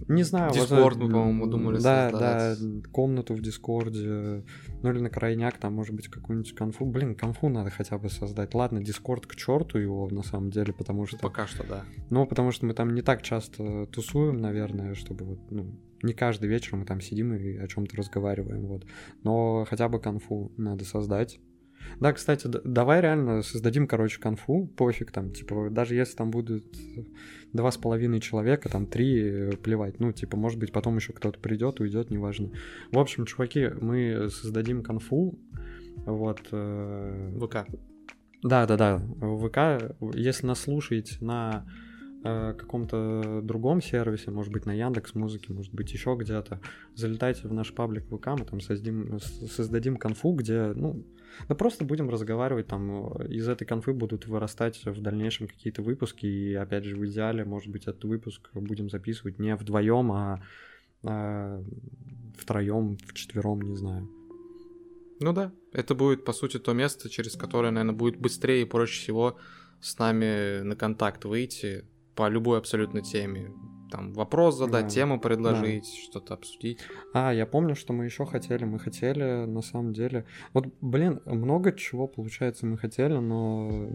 Не 0.08 0.22
знаю. 0.22 0.52
Discord 0.52 0.96
мы, 0.96 1.10
по-моему, 1.10 1.46
думали 1.46 1.78
Да, 1.78 2.10
создать. 2.10 2.58
да, 2.60 2.90
комнату 2.90 3.34
в 3.34 3.42
Discord 3.42 4.21
е, 4.21 4.44
ну 4.82 4.90
или 4.90 4.98
на 4.98 5.10
крайняк, 5.10 5.58
там, 5.58 5.74
может 5.74 5.94
быть, 5.94 6.08
какую-нибудь 6.08 6.54
конфу. 6.54 6.86
Блин, 6.86 7.14
конфу 7.14 7.48
надо 7.48 7.70
хотя 7.70 7.98
бы 7.98 8.08
создать. 8.08 8.54
Ладно, 8.54 8.82
Discord 8.82 9.26
к 9.26 9.36
черту 9.36 9.78
его, 9.78 10.08
на 10.10 10.22
самом 10.22 10.50
деле, 10.50 10.72
потому 10.72 11.06
что... 11.06 11.18
Пока 11.18 11.46
что, 11.46 11.64
да. 11.66 11.84
Ну, 12.08 12.26
потому 12.26 12.50
что 12.52 12.66
мы 12.66 12.74
там 12.74 12.94
не 12.94 13.02
так 13.02 13.22
часто 13.22 13.86
тусуем, 13.86 14.40
наверное, 14.40 14.94
чтобы 14.94 15.24
вот, 15.24 15.38
ну, 15.50 15.66
не 16.02 16.12
каждый 16.12 16.48
вечер 16.48 16.76
мы 16.76 16.84
там 16.84 17.00
сидим 17.00 17.34
и 17.34 17.56
о 17.56 17.66
чем-то 17.66 17.96
разговариваем, 17.96 18.66
вот. 18.66 18.86
Но 19.22 19.64
хотя 19.68 19.88
бы 19.88 20.00
конфу 20.00 20.52
надо 20.56 20.84
создать. 20.84 21.40
Да, 21.98 22.12
кстати, 22.12 22.46
давай 22.46 23.00
реально 23.00 23.42
создадим, 23.42 23.86
короче, 23.86 24.20
конфу, 24.20 24.66
пофиг 24.66 25.12
там, 25.12 25.32
типа, 25.32 25.68
даже 25.70 25.94
если 25.94 26.16
там 26.16 26.30
будут 26.30 26.64
два 27.52 27.70
с 27.70 27.76
половиной 27.76 28.20
человека, 28.20 28.68
там 28.68 28.86
три, 28.86 29.22
э, 29.22 29.56
плевать, 29.56 29.98
ну, 29.98 30.12
типа, 30.12 30.36
может 30.36 30.58
быть, 30.58 30.72
потом 30.72 30.96
еще 30.96 31.12
кто-то 31.12 31.38
придет, 31.40 31.80
уйдет, 31.80 32.10
неважно. 32.10 32.52
В 32.92 32.98
общем, 32.98 33.26
чуваки, 33.26 33.68
мы 33.80 34.28
создадим 34.30 34.82
конфу, 34.82 35.38
вот. 36.06 36.40
Э... 36.52 37.38
ВК. 37.40 37.66
Да, 38.42 38.66
да, 38.66 38.76
да, 38.76 38.98
ВК, 38.98 39.94
если 40.14 40.46
нас 40.46 40.60
слушаете 40.60 41.16
на 41.20 41.66
э, 42.24 42.54
каком-то 42.54 43.40
другом 43.42 43.80
сервисе, 43.80 44.30
может 44.30 44.52
быть, 44.52 44.66
на 44.66 44.72
Яндекс 44.72 45.14
Музыке, 45.14 45.52
может 45.52 45.72
быть, 45.72 45.92
еще 45.92 46.16
где-то, 46.18 46.60
залетайте 46.94 47.48
в 47.48 47.52
наш 47.52 47.72
паблик 47.74 48.04
ВК, 48.06 48.28
мы 48.38 48.44
там 48.44 48.60
создадим, 48.60 49.18
создадим 49.20 49.96
конфу, 49.96 50.32
где, 50.32 50.72
ну, 50.74 51.04
да 51.48 51.54
просто 51.54 51.84
будем 51.84 52.10
разговаривать, 52.10 52.66
там 52.66 53.12
э, 53.14 53.28
из 53.28 53.48
этой 53.48 53.64
конфы 53.64 53.92
будут 53.92 54.26
вырастать 54.26 54.84
в 54.84 55.00
дальнейшем 55.00 55.46
какие-то 55.46 55.82
выпуски, 55.82 56.26
и 56.26 56.54
опять 56.54 56.84
же 56.84 56.96
в 56.96 57.06
идеале, 57.06 57.44
может 57.44 57.70
быть, 57.70 57.82
этот 57.82 58.04
выпуск 58.04 58.50
будем 58.54 58.90
записывать 58.90 59.38
не 59.38 59.54
вдвоем, 59.56 60.12
а, 60.12 60.42
а 61.04 61.62
втроем, 62.38 62.96
вчетвером, 63.06 63.62
не 63.62 63.76
знаю. 63.76 64.08
Ну 65.20 65.34
да, 65.34 65.52
это 65.72 65.94
будет, 65.94 66.24
по 66.24 66.32
сути, 66.32 66.58
то 66.58 66.72
место, 66.72 67.10
через 67.10 67.36
которое, 67.36 67.70
наверное, 67.70 67.94
будет 67.94 68.16
быстрее 68.18 68.62
и 68.62 68.64
проще 68.64 69.00
всего 69.00 69.36
с 69.80 69.98
нами 69.98 70.62
на 70.62 70.76
контакт 70.76 71.24
выйти 71.26 71.84
по 72.20 72.28
любой 72.28 72.58
абсолютно 72.58 73.00
теме 73.00 73.50
там 73.90 74.12
вопрос 74.12 74.58
задать, 74.58 74.84
да. 74.84 74.90
тему 74.90 75.18
предложить, 75.18 75.84
да. 75.84 76.02
что-то 76.04 76.34
обсудить. 76.34 76.78
А, 77.14 77.32
я 77.32 77.46
помню, 77.46 77.74
что 77.74 77.94
мы 77.94 78.04
еще 78.04 78.26
хотели. 78.26 78.64
Мы 78.64 78.78
хотели, 78.78 79.46
на 79.46 79.62
самом 79.62 79.94
деле. 79.94 80.26
Вот, 80.52 80.66
блин, 80.82 81.22
много 81.24 81.72
чего 81.72 82.06
получается 82.06 82.66
мы 82.66 82.76
хотели, 82.76 83.16
но. 83.16 83.88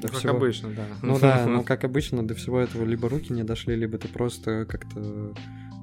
До 0.00 0.08
как 0.08 0.16
всего... 0.16 0.36
обычно, 0.36 0.70
да. 0.70 0.84
Ну 1.02 1.18
да, 1.18 1.46
но 1.48 1.64
как 1.64 1.82
обычно, 1.82 2.26
до 2.26 2.34
всего 2.34 2.60
этого 2.60 2.84
либо 2.84 3.08
руки 3.08 3.32
не 3.32 3.42
дошли, 3.42 3.74
либо 3.74 3.98
ты 3.98 4.06
просто 4.06 4.66
как-то. 4.66 5.34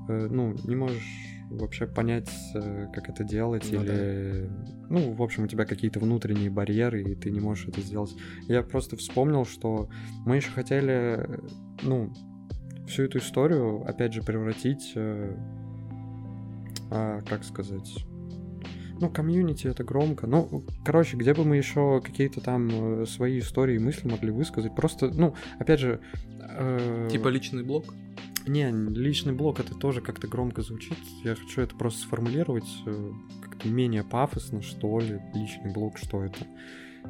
Э, 0.08 0.28
ну, 0.32 0.56
не 0.64 0.76
можешь 0.76 1.41
вообще 1.52 1.86
понять, 1.88 2.30
э, 2.56 2.88
как 2.94 3.10
это 3.10 3.24
делать, 3.24 3.68
ну, 3.72 3.84
или, 3.84 4.48
да. 4.48 4.76
ну, 4.90 5.14
в 5.14 5.22
общем, 5.22 5.44
у 5.44 5.48
тебя 5.48 5.66
какие-то 5.66 6.00
внутренние 6.00 6.50
барьеры, 6.50 7.04
и 7.04 7.16
ты 7.16 7.32
не 7.32 7.40
можешь 7.40 7.68
это 7.68 7.82
сделать. 7.82 8.16
Я 8.48 8.64
просто 8.64 8.98
вспомнил, 8.98 9.46
что 9.46 9.90
мы 10.26 10.38
еще 10.38 10.52
хотели, 10.52 11.28
ну, 11.84 12.14
всю 12.88 13.04
эту 13.04 13.20
историю, 13.20 13.84
опять 13.88 14.14
же, 14.14 14.22
превратить, 14.22 14.94
э, 14.96 15.36
а, 16.90 17.22
как 17.22 17.44
сказать, 17.44 18.06
ну, 19.00 19.10
комьюнити 19.10 19.68
это 19.68 19.84
громко. 19.84 20.28
Ну, 20.28 20.64
короче, 20.86 21.18
где 21.18 21.34
бы 21.34 21.44
мы 21.44 21.58
еще 21.58 22.02
какие-то 22.02 22.40
там 22.40 23.02
э, 23.02 23.06
свои 23.08 23.40
истории 23.40 23.76
и 23.76 23.80
мысли 23.80 24.08
могли 24.08 24.32
высказать. 24.32 24.76
Просто, 24.76 25.10
ну, 25.10 25.34
опять 25.58 25.80
же... 25.80 26.00
Э... 26.40 27.08
Типа 27.12 27.30
личный 27.30 27.64
блог? 27.64 27.86
Не, 28.48 28.72
личный 28.72 29.34
блог 29.34 29.60
это 29.60 29.76
тоже 29.76 30.02
как-то 30.02 30.28
громко 30.28 30.62
звучит. 30.62 30.98
Я 31.24 31.36
хочу 31.36 31.62
это 31.62 31.76
просто 31.76 32.02
сформулировать 32.02 32.70
э, 32.86 33.12
как-то 33.42 33.68
менее 33.68 34.04
пафосно, 34.04 34.62
что 34.62 35.00
ли. 35.00 35.20
Личный 35.34 35.72
блог, 35.72 35.98
что 35.98 36.24
это? 36.24 36.46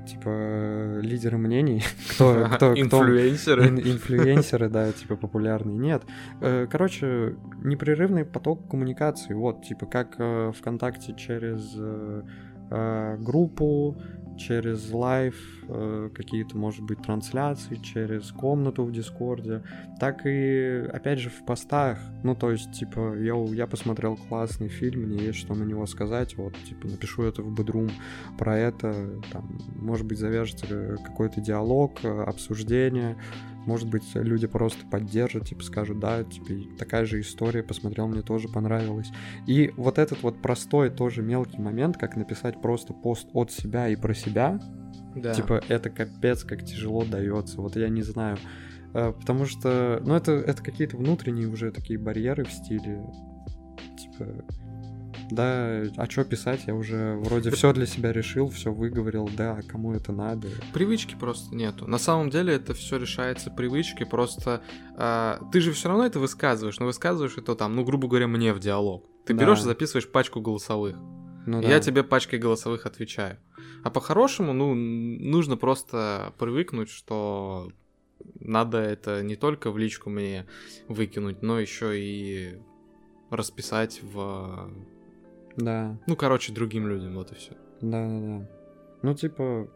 типа 0.08 1.00
лидеры 1.02 1.38
мнений, 1.38 1.84
кто, 2.14 2.48
кто, 2.56 2.74
инфлюенсеры, 2.80 3.68
ин, 3.68 3.80
инфлюенсеры, 3.80 4.70
да, 4.70 4.92
типа 4.92 5.16
популярные. 5.16 5.78
Нет, 5.78 6.04
э, 6.42 6.68
короче, 6.70 7.36
непрерывный 7.64 8.26
поток 8.26 8.70
коммуникации. 8.70 9.34
Вот, 9.34 9.64
типа 9.64 9.86
как 9.86 10.16
э, 10.18 10.52
ВКонтакте 10.58 11.14
через 11.14 11.74
э, 11.78 13.18
группу, 13.20 14.02
через 14.38 14.92
live, 14.92 15.36
э, 15.68 16.10
какие-то, 16.14 16.58
может 16.58 16.84
быть, 16.84 17.02
трансляции, 17.02 17.76
через 17.76 18.32
комнату 18.32 18.84
в 18.84 18.92
Discord 18.92 19.48
е, 19.48 19.64
так 20.00 20.26
и, 20.26 20.88
опять 20.92 21.20
же, 21.20 21.30
в 21.30 21.46
постах. 21.46 22.00
Ну, 22.24 22.36
то 22.36 22.52
есть, 22.52 22.72
типа, 22.72 23.16
я, 23.18 23.36
я 23.54 23.68
посмотрел 23.68 24.18
классный 24.18 24.70
фильм, 24.70 25.04
мне 25.04 25.26
есть 25.26 25.40
что 25.40 25.54
на 25.54 25.64
него 25.64 25.86
сказать, 25.86 26.36
вот, 26.38 26.56
типа, 26.68 26.88
напишу 26.88 27.24
это 27.24 27.42
в 27.42 27.54
Bedroom 27.54 27.90
про 28.38 28.58
это, 28.58 29.22
там, 29.32 29.58
может 29.76 30.06
быть, 30.06 30.20
завяжется 30.20 30.98
какой-то 31.04 31.42
диалог, 31.42 32.04
обсуждение, 32.04 33.18
может 33.66 33.90
быть, 33.90 34.04
люди 34.16 34.48
просто 34.48 34.86
поддержат, 34.90 35.48
типа 35.48 35.64
скажут, 35.64 36.00
да, 36.00 36.24
типа 36.24 36.78
такая 36.78 37.06
же 37.06 37.22
история, 37.22 37.64
посмотрел, 37.64 38.08
мне 38.08 38.22
тоже 38.22 38.48
понравилось. 38.48 39.12
И 39.48 39.72
вот 39.78 39.98
этот 39.98 40.24
вот 40.24 40.42
простой 40.42 40.90
тоже 40.90 41.22
мелкий 41.22 41.62
момент, 41.62 41.98
как 41.98 42.16
написать 42.16 42.62
просто 42.62 42.94
пост 42.94 43.28
от 43.34 43.52
себя 43.52 43.88
и 43.88 43.96
про 43.96 44.14
себя, 44.14 44.60
да. 45.16 45.34
типа 45.34 45.62
это 45.68 45.90
капец 45.90 46.44
как 46.44 46.64
тяжело 46.64 47.06
дается. 47.06 47.62
Вот 47.62 47.76
я 47.76 47.90
не 47.90 48.02
знаю. 48.02 48.38
Э, 48.94 49.14
потому 49.18 49.46
что, 49.46 50.02
ну, 50.04 50.16
это, 50.16 50.32
это 50.32 50.62
какие-то 50.64 50.98
внутренние 50.98 51.48
уже 51.48 51.72
такие 51.72 52.00
барьеры 52.00 52.44
в 52.44 52.52
стиле. 52.52 53.04
Типа, 53.98 54.44
да, 55.32 55.84
а 55.98 56.10
что 56.10 56.24
писать, 56.24 56.64
я 56.68 56.76
уже 56.76 57.16
вроде 57.18 57.52
все 57.52 57.74
для 57.74 57.86
себя 57.86 58.12
решил, 58.12 58.50
все 58.50 58.72
выговорил, 58.72 59.30
да, 59.36 59.54
а 59.60 59.62
кому 59.62 59.94
это 59.94 60.12
надо. 60.12 60.48
Привычки 60.74 61.16
просто 61.16 61.56
нету. 61.56 61.88
На 61.88 61.98
самом 61.98 62.30
деле 62.30 62.54
это 62.54 62.74
все 62.74 62.98
решается 62.98 63.50
привычкой, 63.50 64.06
просто 64.06 64.62
э, 64.98 65.40
ты 65.52 65.62
же 65.62 65.72
все 65.72 65.90
равно 65.90 66.06
это 66.06 66.20
высказываешь, 66.20 66.80
но 66.80 66.86
высказываешь 66.86 67.38
это 67.38 67.56
там, 67.56 67.76
ну, 67.76 67.84
грубо 67.84 68.08
говоря, 68.08 68.28
мне 68.28 68.54
в 68.54 68.60
диалог. 68.60 69.06
Ты 69.26 69.34
да. 69.34 69.44
берешь 69.44 69.60
и 69.60 69.64
записываешь 69.64 70.08
пачку 70.08 70.42
голосовых. 70.42 70.98
Ну, 71.46 71.62
да. 71.62 71.68
Я 71.68 71.80
тебе 71.80 72.04
пачкой 72.04 72.40
голосовых 72.40 72.86
отвечаю. 72.86 73.38
А 73.84 73.90
по-хорошему, 73.90 74.54
ну, 74.54 74.76
нужно 74.76 75.58
просто 75.58 76.34
привыкнуть, 76.38 76.90
что 76.90 77.72
надо 78.40 78.78
это 78.78 79.24
не 79.24 79.36
только 79.36 79.72
в 79.72 79.78
личку 79.78 80.10
мне 80.10 80.46
выкинуть, 80.88 81.42
но 81.42 81.60
еще 81.60 82.00
и 82.00 82.60
расписать 83.30 84.02
в 84.04 84.72
да. 85.58 85.98
Ну, 86.08 86.16
короче, 86.16 86.54
другим 86.54 86.88
людям, 86.88 87.16
вот 87.16 87.32
и 87.32 87.36
все. 87.36 87.52
Да, 87.82 88.08
да, 88.08 88.20
да. 88.20 88.50
Ну, 89.02 89.16
типа, 89.16 89.68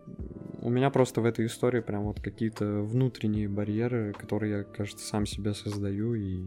у 0.61 0.69
меня 0.69 0.91
просто 0.91 1.21
в 1.21 1.25
этой 1.25 1.47
истории 1.47 1.79
прям 1.81 2.03
вот 2.03 2.21
какие-то 2.21 2.81
внутренние 2.81 3.49
барьеры, 3.49 4.13
которые 4.13 4.57
я, 4.57 4.63
кажется, 4.63 5.05
сам 5.05 5.25
себе 5.25 5.53
создаю 5.53 6.13
и 6.13 6.43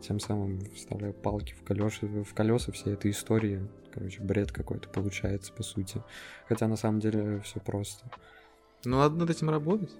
тем 0.00 0.18
самым 0.18 0.60
вставляю 0.74 1.14
палки 1.14 1.54
в 1.54 1.62
колеса, 1.62 2.06
в 2.06 2.34
колеса 2.34 2.72
всей 2.72 2.94
этой 2.94 3.12
истории. 3.12 3.68
Короче, 3.92 4.20
бред 4.22 4.52
какой-то 4.52 4.88
получается, 4.88 5.52
по 5.52 5.62
сути. 5.62 6.02
Хотя 6.48 6.66
на 6.66 6.76
самом 6.76 7.00
деле 7.00 7.40
все 7.40 7.60
просто. 7.60 8.10
Ну, 8.84 8.98
надо 8.98 9.16
над 9.16 9.30
этим 9.30 9.50
работать. 9.50 9.90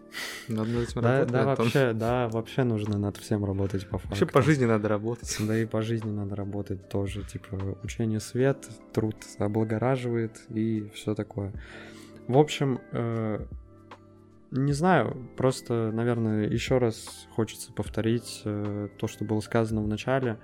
Надо 0.46 0.70
над 0.70 0.88
этим 0.88 1.00
работать. 1.00 1.32
Да, 1.32 1.44
вообще, 1.44 1.92
да, 1.92 2.28
вообще 2.28 2.62
нужно 2.62 2.96
над 2.98 3.16
всем 3.16 3.44
работать 3.44 3.88
по 3.88 3.98
факту. 3.98 4.10
Вообще 4.10 4.26
по 4.26 4.42
жизни 4.42 4.66
надо 4.66 4.88
работать. 4.88 5.36
Да 5.40 5.58
и 5.58 5.66
по 5.66 5.82
жизни 5.82 6.10
надо 6.10 6.36
работать 6.36 6.88
тоже. 6.88 7.24
Типа, 7.24 7.76
учение 7.82 8.20
свет, 8.20 8.68
труд 8.92 9.16
облагораживает 9.38 10.40
и 10.48 10.90
все 10.94 11.14
такое. 11.14 11.52
В 12.28 12.38
общем, 12.38 12.80
э, 12.92 13.44
не 14.50 14.72
знаю, 14.72 15.28
просто, 15.36 15.90
наверное, 15.92 16.48
еще 16.48 16.78
раз 16.78 17.26
хочется 17.34 17.72
повторить 17.72 18.42
э, 18.44 18.88
то, 18.96 19.08
что 19.08 19.24
было 19.24 19.40
сказано 19.40 19.82
в 19.82 19.88
начале. 19.88 20.38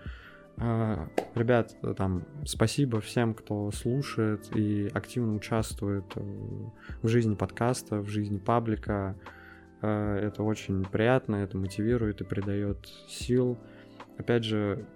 Ребят, 0.57 1.77
там, 1.97 2.25
спасибо 2.45 3.01
всем, 3.01 3.35
кто 3.35 3.71
слушает 3.73 4.55
и 4.57 4.89
активно 4.93 5.35
участвует 5.35 6.05
э, 6.17 6.23
в 7.03 7.09
жизни 7.09 7.35
подкаста, 7.35 8.01
в 8.01 8.09
жизни 8.09 8.39
паблика. 8.39 9.17
Э, 9.83 10.19
это 10.23 10.43
очень 10.43 10.85
приятно, 10.85 11.37
это 11.37 11.59
мотивирует 11.59 12.21
и 12.21 12.25
придает 12.25 12.87
сил. 13.09 13.59
Опять 14.17 14.45
же, 14.45 14.87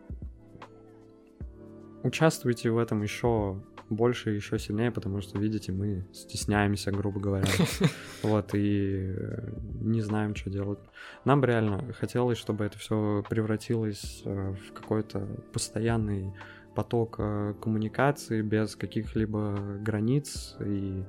участвуйте 2.02 2.70
в 2.70 2.78
этом 2.78 3.02
еще 3.02 3.60
больше, 3.90 4.30
еще 4.30 4.59
сильнее, 4.59 4.90
потому 4.90 5.21
что, 5.21 5.38
видите, 5.38 5.73
мы 5.73 6.07
стесняемся, 6.12 6.90
грубо 6.90 7.21
говоря. 7.21 7.49
Вот, 8.23 8.54
и 8.54 9.14
э, 9.16 9.50
не 9.80 10.00
знаем, 10.00 10.35
что 10.35 10.50
делать. 10.50 10.78
Нам 11.25 11.40
бы 11.40 11.47
реально 11.47 11.92
хотелось, 11.92 12.38
чтобы 12.38 12.64
это 12.64 12.78
все 12.78 13.25
превратилось 13.28 14.23
э, 14.25 14.54
в 14.54 14.73
какой-то 14.73 15.26
постоянный 15.52 16.33
поток 16.75 17.16
э, 17.18 17.54
коммуникации 17.61 18.42
без 18.42 18.76
каких-либо 18.76 19.78
границ 19.80 20.57
и 20.61 21.04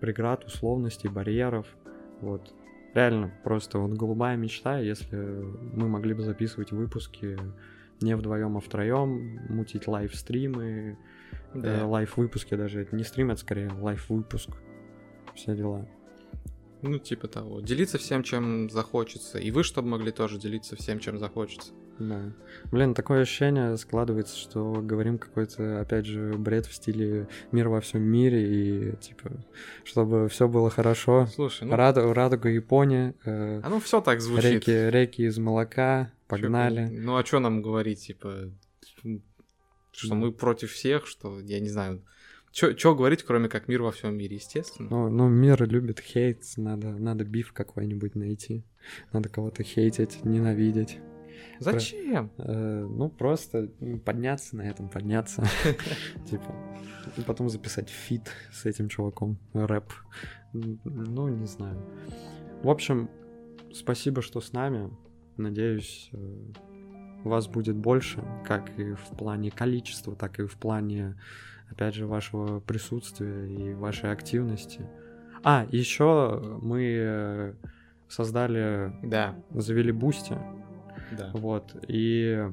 преград, 0.00 0.44
условностей, 0.44 1.08
барьеров. 1.08 1.66
Вот. 2.20 2.52
Реально, 2.94 3.32
просто 3.42 3.78
вот 3.78 3.92
голубая 3.92 4.36
мечта, 4.36 4.78
если 4.78 5.16
мы 5.16 5.88
могли 5.88 6.12
бы 6.14 6.22
записывать 6.22 6.72
выпуски 6.72 7.38
не 8.02 8.16
вдвоем, 8.16 8.56
а 8.56 8.60
втроем, 8.60 9.40
мутить 9.48 9.86
live 9.86 10.23
-стримы, 10.23 10.98
да. 11.54 11.80
э, 11.80 11.84
live 11.84 12.07
-выпуски 12.07 12.54
даже. 12.54 12.82
Это 12.82 12.96
не 12.96 13.04
стрим, 13.04 13.30
это 13.30 13.40
скорее 13.40 13.70
live 13.72 13.98
-выпуск. 13.98 14.50
Все 15.34 15.56
дела. 15.56 15.88
Ну, 16.82 16.98
типа 16.98 17.28
того. 17.28 17.60
Делиться 17.60 17.96
всем, 17.98 18.22
чем 18.22 18.68
захочется. 18.68 19.38
И 19.38 19.50
вы, 19.50 19.62
чтобы 19.62 19.88
могли 19.88 20.10
тоже 20.10 20.38
делиться 20.38 20.76
всем, 20.76 20.98
чем 20.98 21.18
захочется. 21.18 21.72
Да. 21.98 22.32
Блин, 22.72 22.94
такое 22.94 23.22
ощущение 23.22 23.76
складывается, 23.76 24.36
что 24.36 24.80
говорим 24.82 25.18
какой-то, 25.18 25.80
опять 25.80 26.06
же, 26.06 26.34
бред 26.36 26.66
в 26.66 26.74
стиле 26.74 27.28
мир 27.52 27.68
во 27.68 27.80
всем 27.80 28.02
мире 28.02 28.42
и 28.42 28.96
типа, 28.96 29.30
чтобы 29.84 30.28
все 30.28 30.48
было 30.48 30.70
хорошо. 30.70 31.28
Слушай, 31.32 31.68
ну... 31.68 31.76
Рад, 31.76 31.96
радуга 31.98 32.48
Япония. 32.48 33.14
Э, 33.24 33.60
а 33.62 33.68
ну 33.68 33.78
все 33.78 34.00
так 34.00 34.20
звучит. 34.20 34.66
Реки, 34.66 34.90
реки 34.90 35.22
из 35.22 35.38
молока, 35.38 36.10
погнали. 36.40 36.88
Чё, 36.88 37.02
ну 37.02 37.16
а 37.16 37.24
что 37.24 37.38
нам 37.40 37.62
говорить, 37.62 38.06
типа, 38.06 38.50
что 39.92 40.14
мы 40.14 40.32
против 40.32 40.72
всех, 40.72 41.06
что, 41.06 41.40
я 41.40 41.60
не 41.60 41.68
знаю, 41.68 42.02
что 42.52 42.94
говорить, 42.94 43.22
кроме 43.22 43.48
как 43.48 43.68
мир 43.68 43.82
во 43.82 43.92
всем 43.92 44.16
мире, 44.16 44.36
естественно. 44.36 44.88
Ну, 44.90 45.08
ну, 45.08 45.28
мир 45.28 45.66
любит 45.68 46.00
хейт, 46.00 46.42
надо, 46.56 46.90
надо 46.90 47.24
beef 47.24 47.52
какой-нибудь 47.52 48.14
найти. 48.14 48.62
Надо 49.12 49.28
кого-то 49.28 49.62
хейтить, 49.62 50.24
ненавидеть. 50.24 50.98
Зачем? 51.60 52.30
Э, 52.38 52.86
ну, 52.88 53.08
просто 53.08 53.68
подняться 54.04 54.56
на 54.56 54.62
этом, 54.62 54.88
подняться. 54.88 55.44
Типа, 56.30 56.54
и 57.16 57.22
потом 57.22 57.48
записать 57.48 57.88
feat 57.88 58.30
с 58.52 58.66
этим 58.66 58.88
чуваком, 58.88 59.38
рэп. 59.54 59.92
Ну, 60.52 61.28
не 61.28 61.46
знаю. 61.46 61.80
В 62.62 62.68
общем, 62.68 63.08
спасибо, 63.72 64.22
что 64.22 64.40
с 64.40 64.52
нами. 64.52 64.90
Надеюсь, 65.36 66.10
э, 66.12 66.52
вас 67.24 67.46
будет 67.48 67.76
больше, 67.76 68.22
как 68.44 68.78
и 68.78 68.94
в 68.94 69.16
плане 69.16 69.50
количества, 69.50 70.14
так 70.14 70.38
и 70.40 70.46
в 70.46 70.56
плане, 70.56 71.16
опять 71.70 71.94
же, 71.94 72.06
вашего 72.06 72.60
присутствия 72.60 73.46
и 73.46 73.74
вашей 73.74 74.12
активности. 74.12 74.86
А, 75.42 75.66
еще 75.70 76.58
мы 76.62 76.82
э, 76.84 77.54
создали, 78.08 78.92
да. 79.02 79.34
завели 79.50 79.92
Boosty. 79.92 80.36
Да. 81.16 81.30
Вот. 81.34 81.74
И 81.88 82.48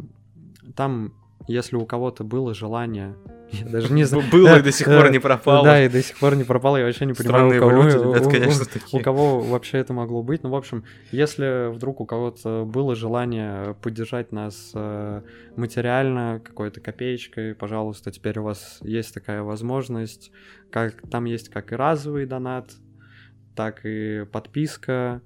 там, 0.76 1.14
если 1.48 1.76
у 1.76 1.86
кого-то 1.86 2.24
было 2.24 2.54
желание 2.54 3.16
я 3.52 3.66
даже 3.66 3.94
не 3.94 4.04
знаю. 4.04 4.24
Было 4.32 4.60
и 4.60 4.62
до 4.62 4.72
сих 4.72 4.86
пор 4.88 5.12
не 5.12 5.20
пропало. 5.20 5.64
Да, 5.64 5.84
и 5.84 5.90
до 5.90 6.02
сих 6.02 6.18
пор 6.18 6.36
не 6.36 6.44
пропало. 6.44 6.78
Я 6.78 6.86
вообще 6.86 7.06
не 7.06 7.14
понимаю, 7.14 7.48
у 7.48 7.60
кого, 7.60 7.88
ребят, 7.88 8.28
конечно, 8.28 8.66
у 8.92 9.00
кого 9.00 9.40
вообще 9.40 9.80
это 9.80 9.94
могло 9.94 10.24
быть. 10.24 10.44
Ну, 10.44 10.50
в 10.50 10.56
общем, 10.56 10.84
если 11.12 11.74
вдруг 11.74 12.02
у 12.02 12.06
кого-то 12.06 12.66
было 12.66 12.96
желание 12.96 13.76
поддержать 13.82 14.32
нас 14.32 14.72
э, 14.74 15.22
материально, 15.56 16.42
какой-то 16.44 16.82
копеечкой, 16.82 17.56
пожалуйста, 17.56 18.12
теперь 18.12 18.40
у 18.40 18.44
вас 18.44 18.80
есть 18.82 19.14
такая 19.14 19.42
возможность. 19.42 20.32
Как, 20.72 20.96
там 21.10 21.26
есть 21.26 21.50
как 21.50 21.72
и 21.72 21.76
разовый 21.76 22.26
донат, 22.26 22.72
так 23.56 23.82
и 23.84 24.26
подписка 24.32 25.22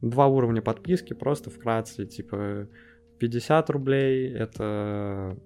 два 0.00 0.26
уровня 0.26 0.62
подписки, 0.62 1.12
просто 1.12 1.50
вкратце, 1.50 2.06
типа 2.06 2.68
50 3.18 3.70
рублей, 3.70 4.32
это... 4.32 5.36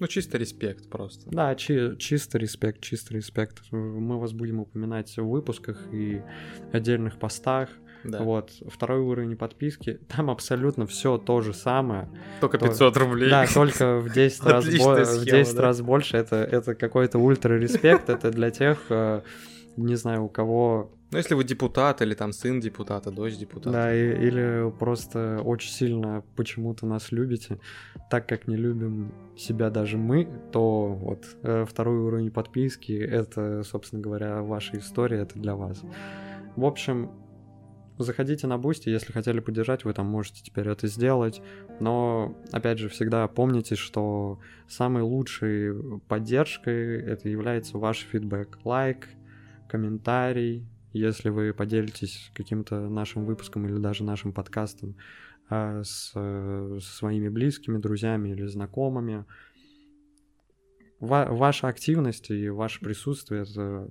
Ну, 0.00 0.06
чисто 0.06 0.38
респект 0.38 0.88
просто. 0.88 1.28
Да, 1.30 1.54
чи- 1.54 1.96
чисто 1.98 2.38
респект, 2.38 2.80
чисто 2.80 3.14
респект. 3.14 3.62
Мы 3.72 4.18
вас 4.18 4.32
будем 4.32 4.60
упоминать 4.60 5.16
в 5.16 5.24
выпусках 5.28 5.78
и 5.92 6.22
отдельных 6.72 7.18
постах. 7.18 7.68
Да. 8.04 8.22
Вот, 8.22 8.52
второй 8.68 9.00
уровень 9.00 9.36
подписки, 9.36 9.98
там 10.08 10.30
абсолютно 10.30 10.86
все 10.86 11.18
то 11.18 11.40
же 11.40 11.52
самое. 11.52 12.08
Только 12.40 12.58
500 12.58 12.94
то, 12.94 13.00
рублей. 13.00 13.28
Да, 13.28 13.44
только 13.52 13.98
в 13.98 14.12
10 14.12 14.40
раз, 14.44 14.64
бо- 14.78 15.04
в 15.04 15.24
10 15.24 15.56
да? 15.56 15.62
раз 15.62 15.80
больше. 15.80 16.16
Это, 16.16 16.36
это 16.36 16.76
какой-то 16.76 17.18
ультра-респект, 17.18 18.08
это 18.08 18.30
для 18.30 18.50
тех, 18.50 18.78
э, 18.90 19.22
не 19.76 19.96
знаю, 19.96 20.24
у 20.24 20.28
кого 20.28 20.92
ну, 21.10 21.18
если 21.18 21.34
вы 21.34 21.44
депутат 21.44 22.02
или 22.02 22.14
там 22.14 22.32
сын 22.32 22.60
депутата, 22.60 23.10
дочь 23.10 23.36
депутата. 23.36 23.70
Да, 23.70 23.94
и, 23.94 24.26
или 24.26 24.70
просто 24.78 25.40
очень 25.42 25.70
сильно 25.70 26.22
почему-то 26.36 26.86
нас 26.86 27.12
любите, 27.12 27.58
так 28.10 28.28
как 28.28 28.46
не 28.46 28.56
любим 28.56 29.12
себя 29.36 29.70
даже 29.70 29.96
мы, 29.96 30.28
то 30.52 30.88
вот 30.88 31.24
э, 31.42 31.64
второй 31.66 31.98
уровень 31.98 32.30
подписки, 32.30 32.92
это, 32.92 33.62
собственно 33.62 34.02
говоря, 34.02 34.42
ваша 34.42 34.78
история, 34.78 35.20
это 35.20 35.38
для 35.38 35.54
вас. 35.54 35.82
В 36.56 36.64
общем, 36.64 37.10
заходите 37.98 38.46
на 38.46 38.58
Boosty, 38.58 38.90
если 38.90 39.12
хотели 39.12 39.40
поддержать, 39.40 39.84
вы 39.84 39.94
там 39.94 40.06
можете 40.06 40.42
теперь 40.42 40.68
это 40.68 40.86
сделать. 40.88 41.40
Но, 41.80 42.36
опять 42.52 42.78
же, 42.78 42.88
всегда 42.88 43.26
помните, 43.28 43.76
что 43.76 44.40
самой 44.68 45.02
лучшей 45.02 46.00
поддержкой 46.08 47.00
это 47.02 47.28
является 47.28 47.78
ваш 47.78 48.00
фидбэк. 48.00 48.58
Лайк, 48.64 49.08
комментарий, 49.68 50.66
если 50.92 51.28
вы 51.28 51.52
поделитесь 51.52 52.30
каким-то 52.34 52.88
нашим 52.88 53.24
выпуском 53.24 53.66
или 53.66 53.78
даже 53.78 54.04
нашим 54.04 54.32
подкастом 54.32 54.96
а, 55.48 55.82
с, 55.82 56.10
со 56.12 56.80
своими 56.80 57.28
близкими, 57.28 57.78
друзьями 57.78 58.30
или 58.30 58.46
знакомыми, 58.46 59.24
ва- 61.00 61.28
ваша 61.30 61.68
активность 61.68 62.30
и 62.30 62.48
ваше 62.48 62.80
присутствие— 62.80 63.42
это 63.48 63.90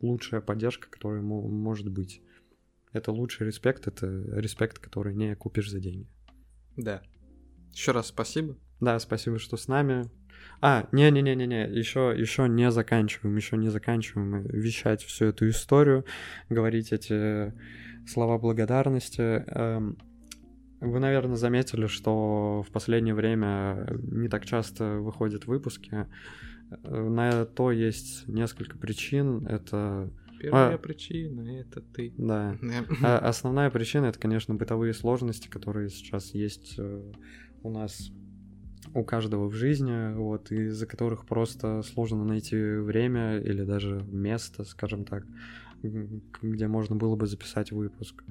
лучшая 0.00 0.40
поддержка, 0.40 0.88
которая 0.88 1.22
может 1.22 1.90
быть. 1.90 2.22
Это 2.92 3.12
лучший 3.12 3.46
респект, 3.46 3.86
это 3.86 4.06
респект, 4.06 4.78
который 4.78 5.14
не 5.14 5.34
купишь 5.34 5.70
за 5.70 5.80
деньги. 5.80 6.08
Да. 6.76 7.02
Еще 7.72 7.92
раз 7.92 8.08
спасибо. 8.08 8.56
Да, 8.80 8.98
спасибо, 8.98 9.38
что 9.38 9.56
с 9.56 9.68
нами. 9.68 10.08
А, 10.60 10.88
не-не-не-не-не, 10.92 11.68
еще, 11.70 12.14
еще 12.16 12.48
не 12.48 12.70
заканчиваем, 12.70 13.36
еще 13.36 13.56
не 13.56 13.68
заканчиваем 13.68 14.42
вещать 14.42 15.02
всю 15.02 15.26
эту 15.26 15.48
историю, 15.48 16.04
говорить 16.48 16.92
эти 16.92 17.52
слова 18.06 18.38
благодарности. 18.38 19.20
Эм, 19.20 19.98
вы, 20.80 21.00
наверное, 21.00 21.36
заметили, 21.36 21.86
что 21.86 22.64
в 22.66 22.72
последнее 22.72 23.14
время 23.14 23.86
не 24.02 24.28
так 24.28 24.46
часто 24.46 24.98
выходят 24.98 25.46
выпуски. 25.46 26.06
Э, 26.70 27.08
на 27.08 27.44
то 27.44 27.70
есть 27.70 28.26
несколько 28.28 28.78
причин. 28.78 29.46
Это 29.46 30.10
Первая 30.38 30.76
а, 30.76 30.78
причина 30.78 31.60
это 31.60 31.80
ты. 31.80 32.14
Да. 32.16 32.56
а, 33.02 33.18
основная 33.18 33.70
причина 33.70 34.06
это, 34.06 34.18
конечно, 34.18 34.54
бытовые 34.54 34.94
сложности, 34.94 35.48
которые 35.48 35.88
сейчас 35.88 36.32
есть 36.32 36.74
э, 36.78 37.12
у 37.62 37.70
нас 37.70 38.12
у 38.94 39.04
каждого 39.04 39.48
в 39.48 39.54
жизни, 39.54 40.14
вот, 40.14 40.50
из-за 40.50 40.86
которых 40.86 41.26
просто 41.26 41.82
сложно 41.82 42.24
найти 42.24 42.56
время 42.56 43.38
или 43.38 43.64
даже 43.64 44.04
место, 44.10 44.64
скажем 44.64 45.04
так, 45.04 45.24
где 45.82 46.68
можно 46.68 46.96
было 46.96 47.16
бы 47.16 47.26
записать 47.26 47.72
выпуск. 47.72 48.24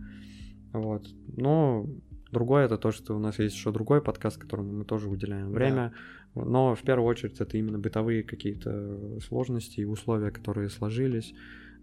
Вот. 0.73 1.07
Но 1.35 1.87
другое 2.31 2.65
это 2.65 2.77
то, 2.77 2.91
что 2.91 3.15
у 3.15 3.19
нас 3.19 3.39
есть 3.39 3.55
еще 3.55 3.71
другой 3.71 4.01
подкаст, 4.01 4.37
которому 4.37 4.73
мы 4.73 4.85
тоже 4.85 5.09
уделяем 5.09 5.51
время. 5.51 5.93
Да. 6.35 6.43
Но 6.45 6.75
в 6.75 6.81
первую 6.81 7.07
очередь 7.07 7.39
это 7.39 7.57
именно 7.57 7.79
бытовые 7.79 8.23
какие-то 8.23 9.19
сложности 9.21 9.81
и 9.81 9.85
условия, 9.85 10.31
которые 10.31 10.69
сложились. 10.69 11.33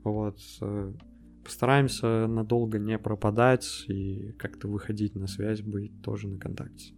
Вот. 0.05 0.39
Постараемся 1.43 2.27
надолго 2.27 2.79
не 2.79 2.99
пропадать 2.99 3.85
и 3.89 4.33
как-то 4.39 4.69
выходить 4.69 5.15
на 5.15 5.27
связь, 5.27 5.61
быть 5.61 5.93
тоже 6.03 6.29
на 6.29 6.39
контакте. 6.39 6.95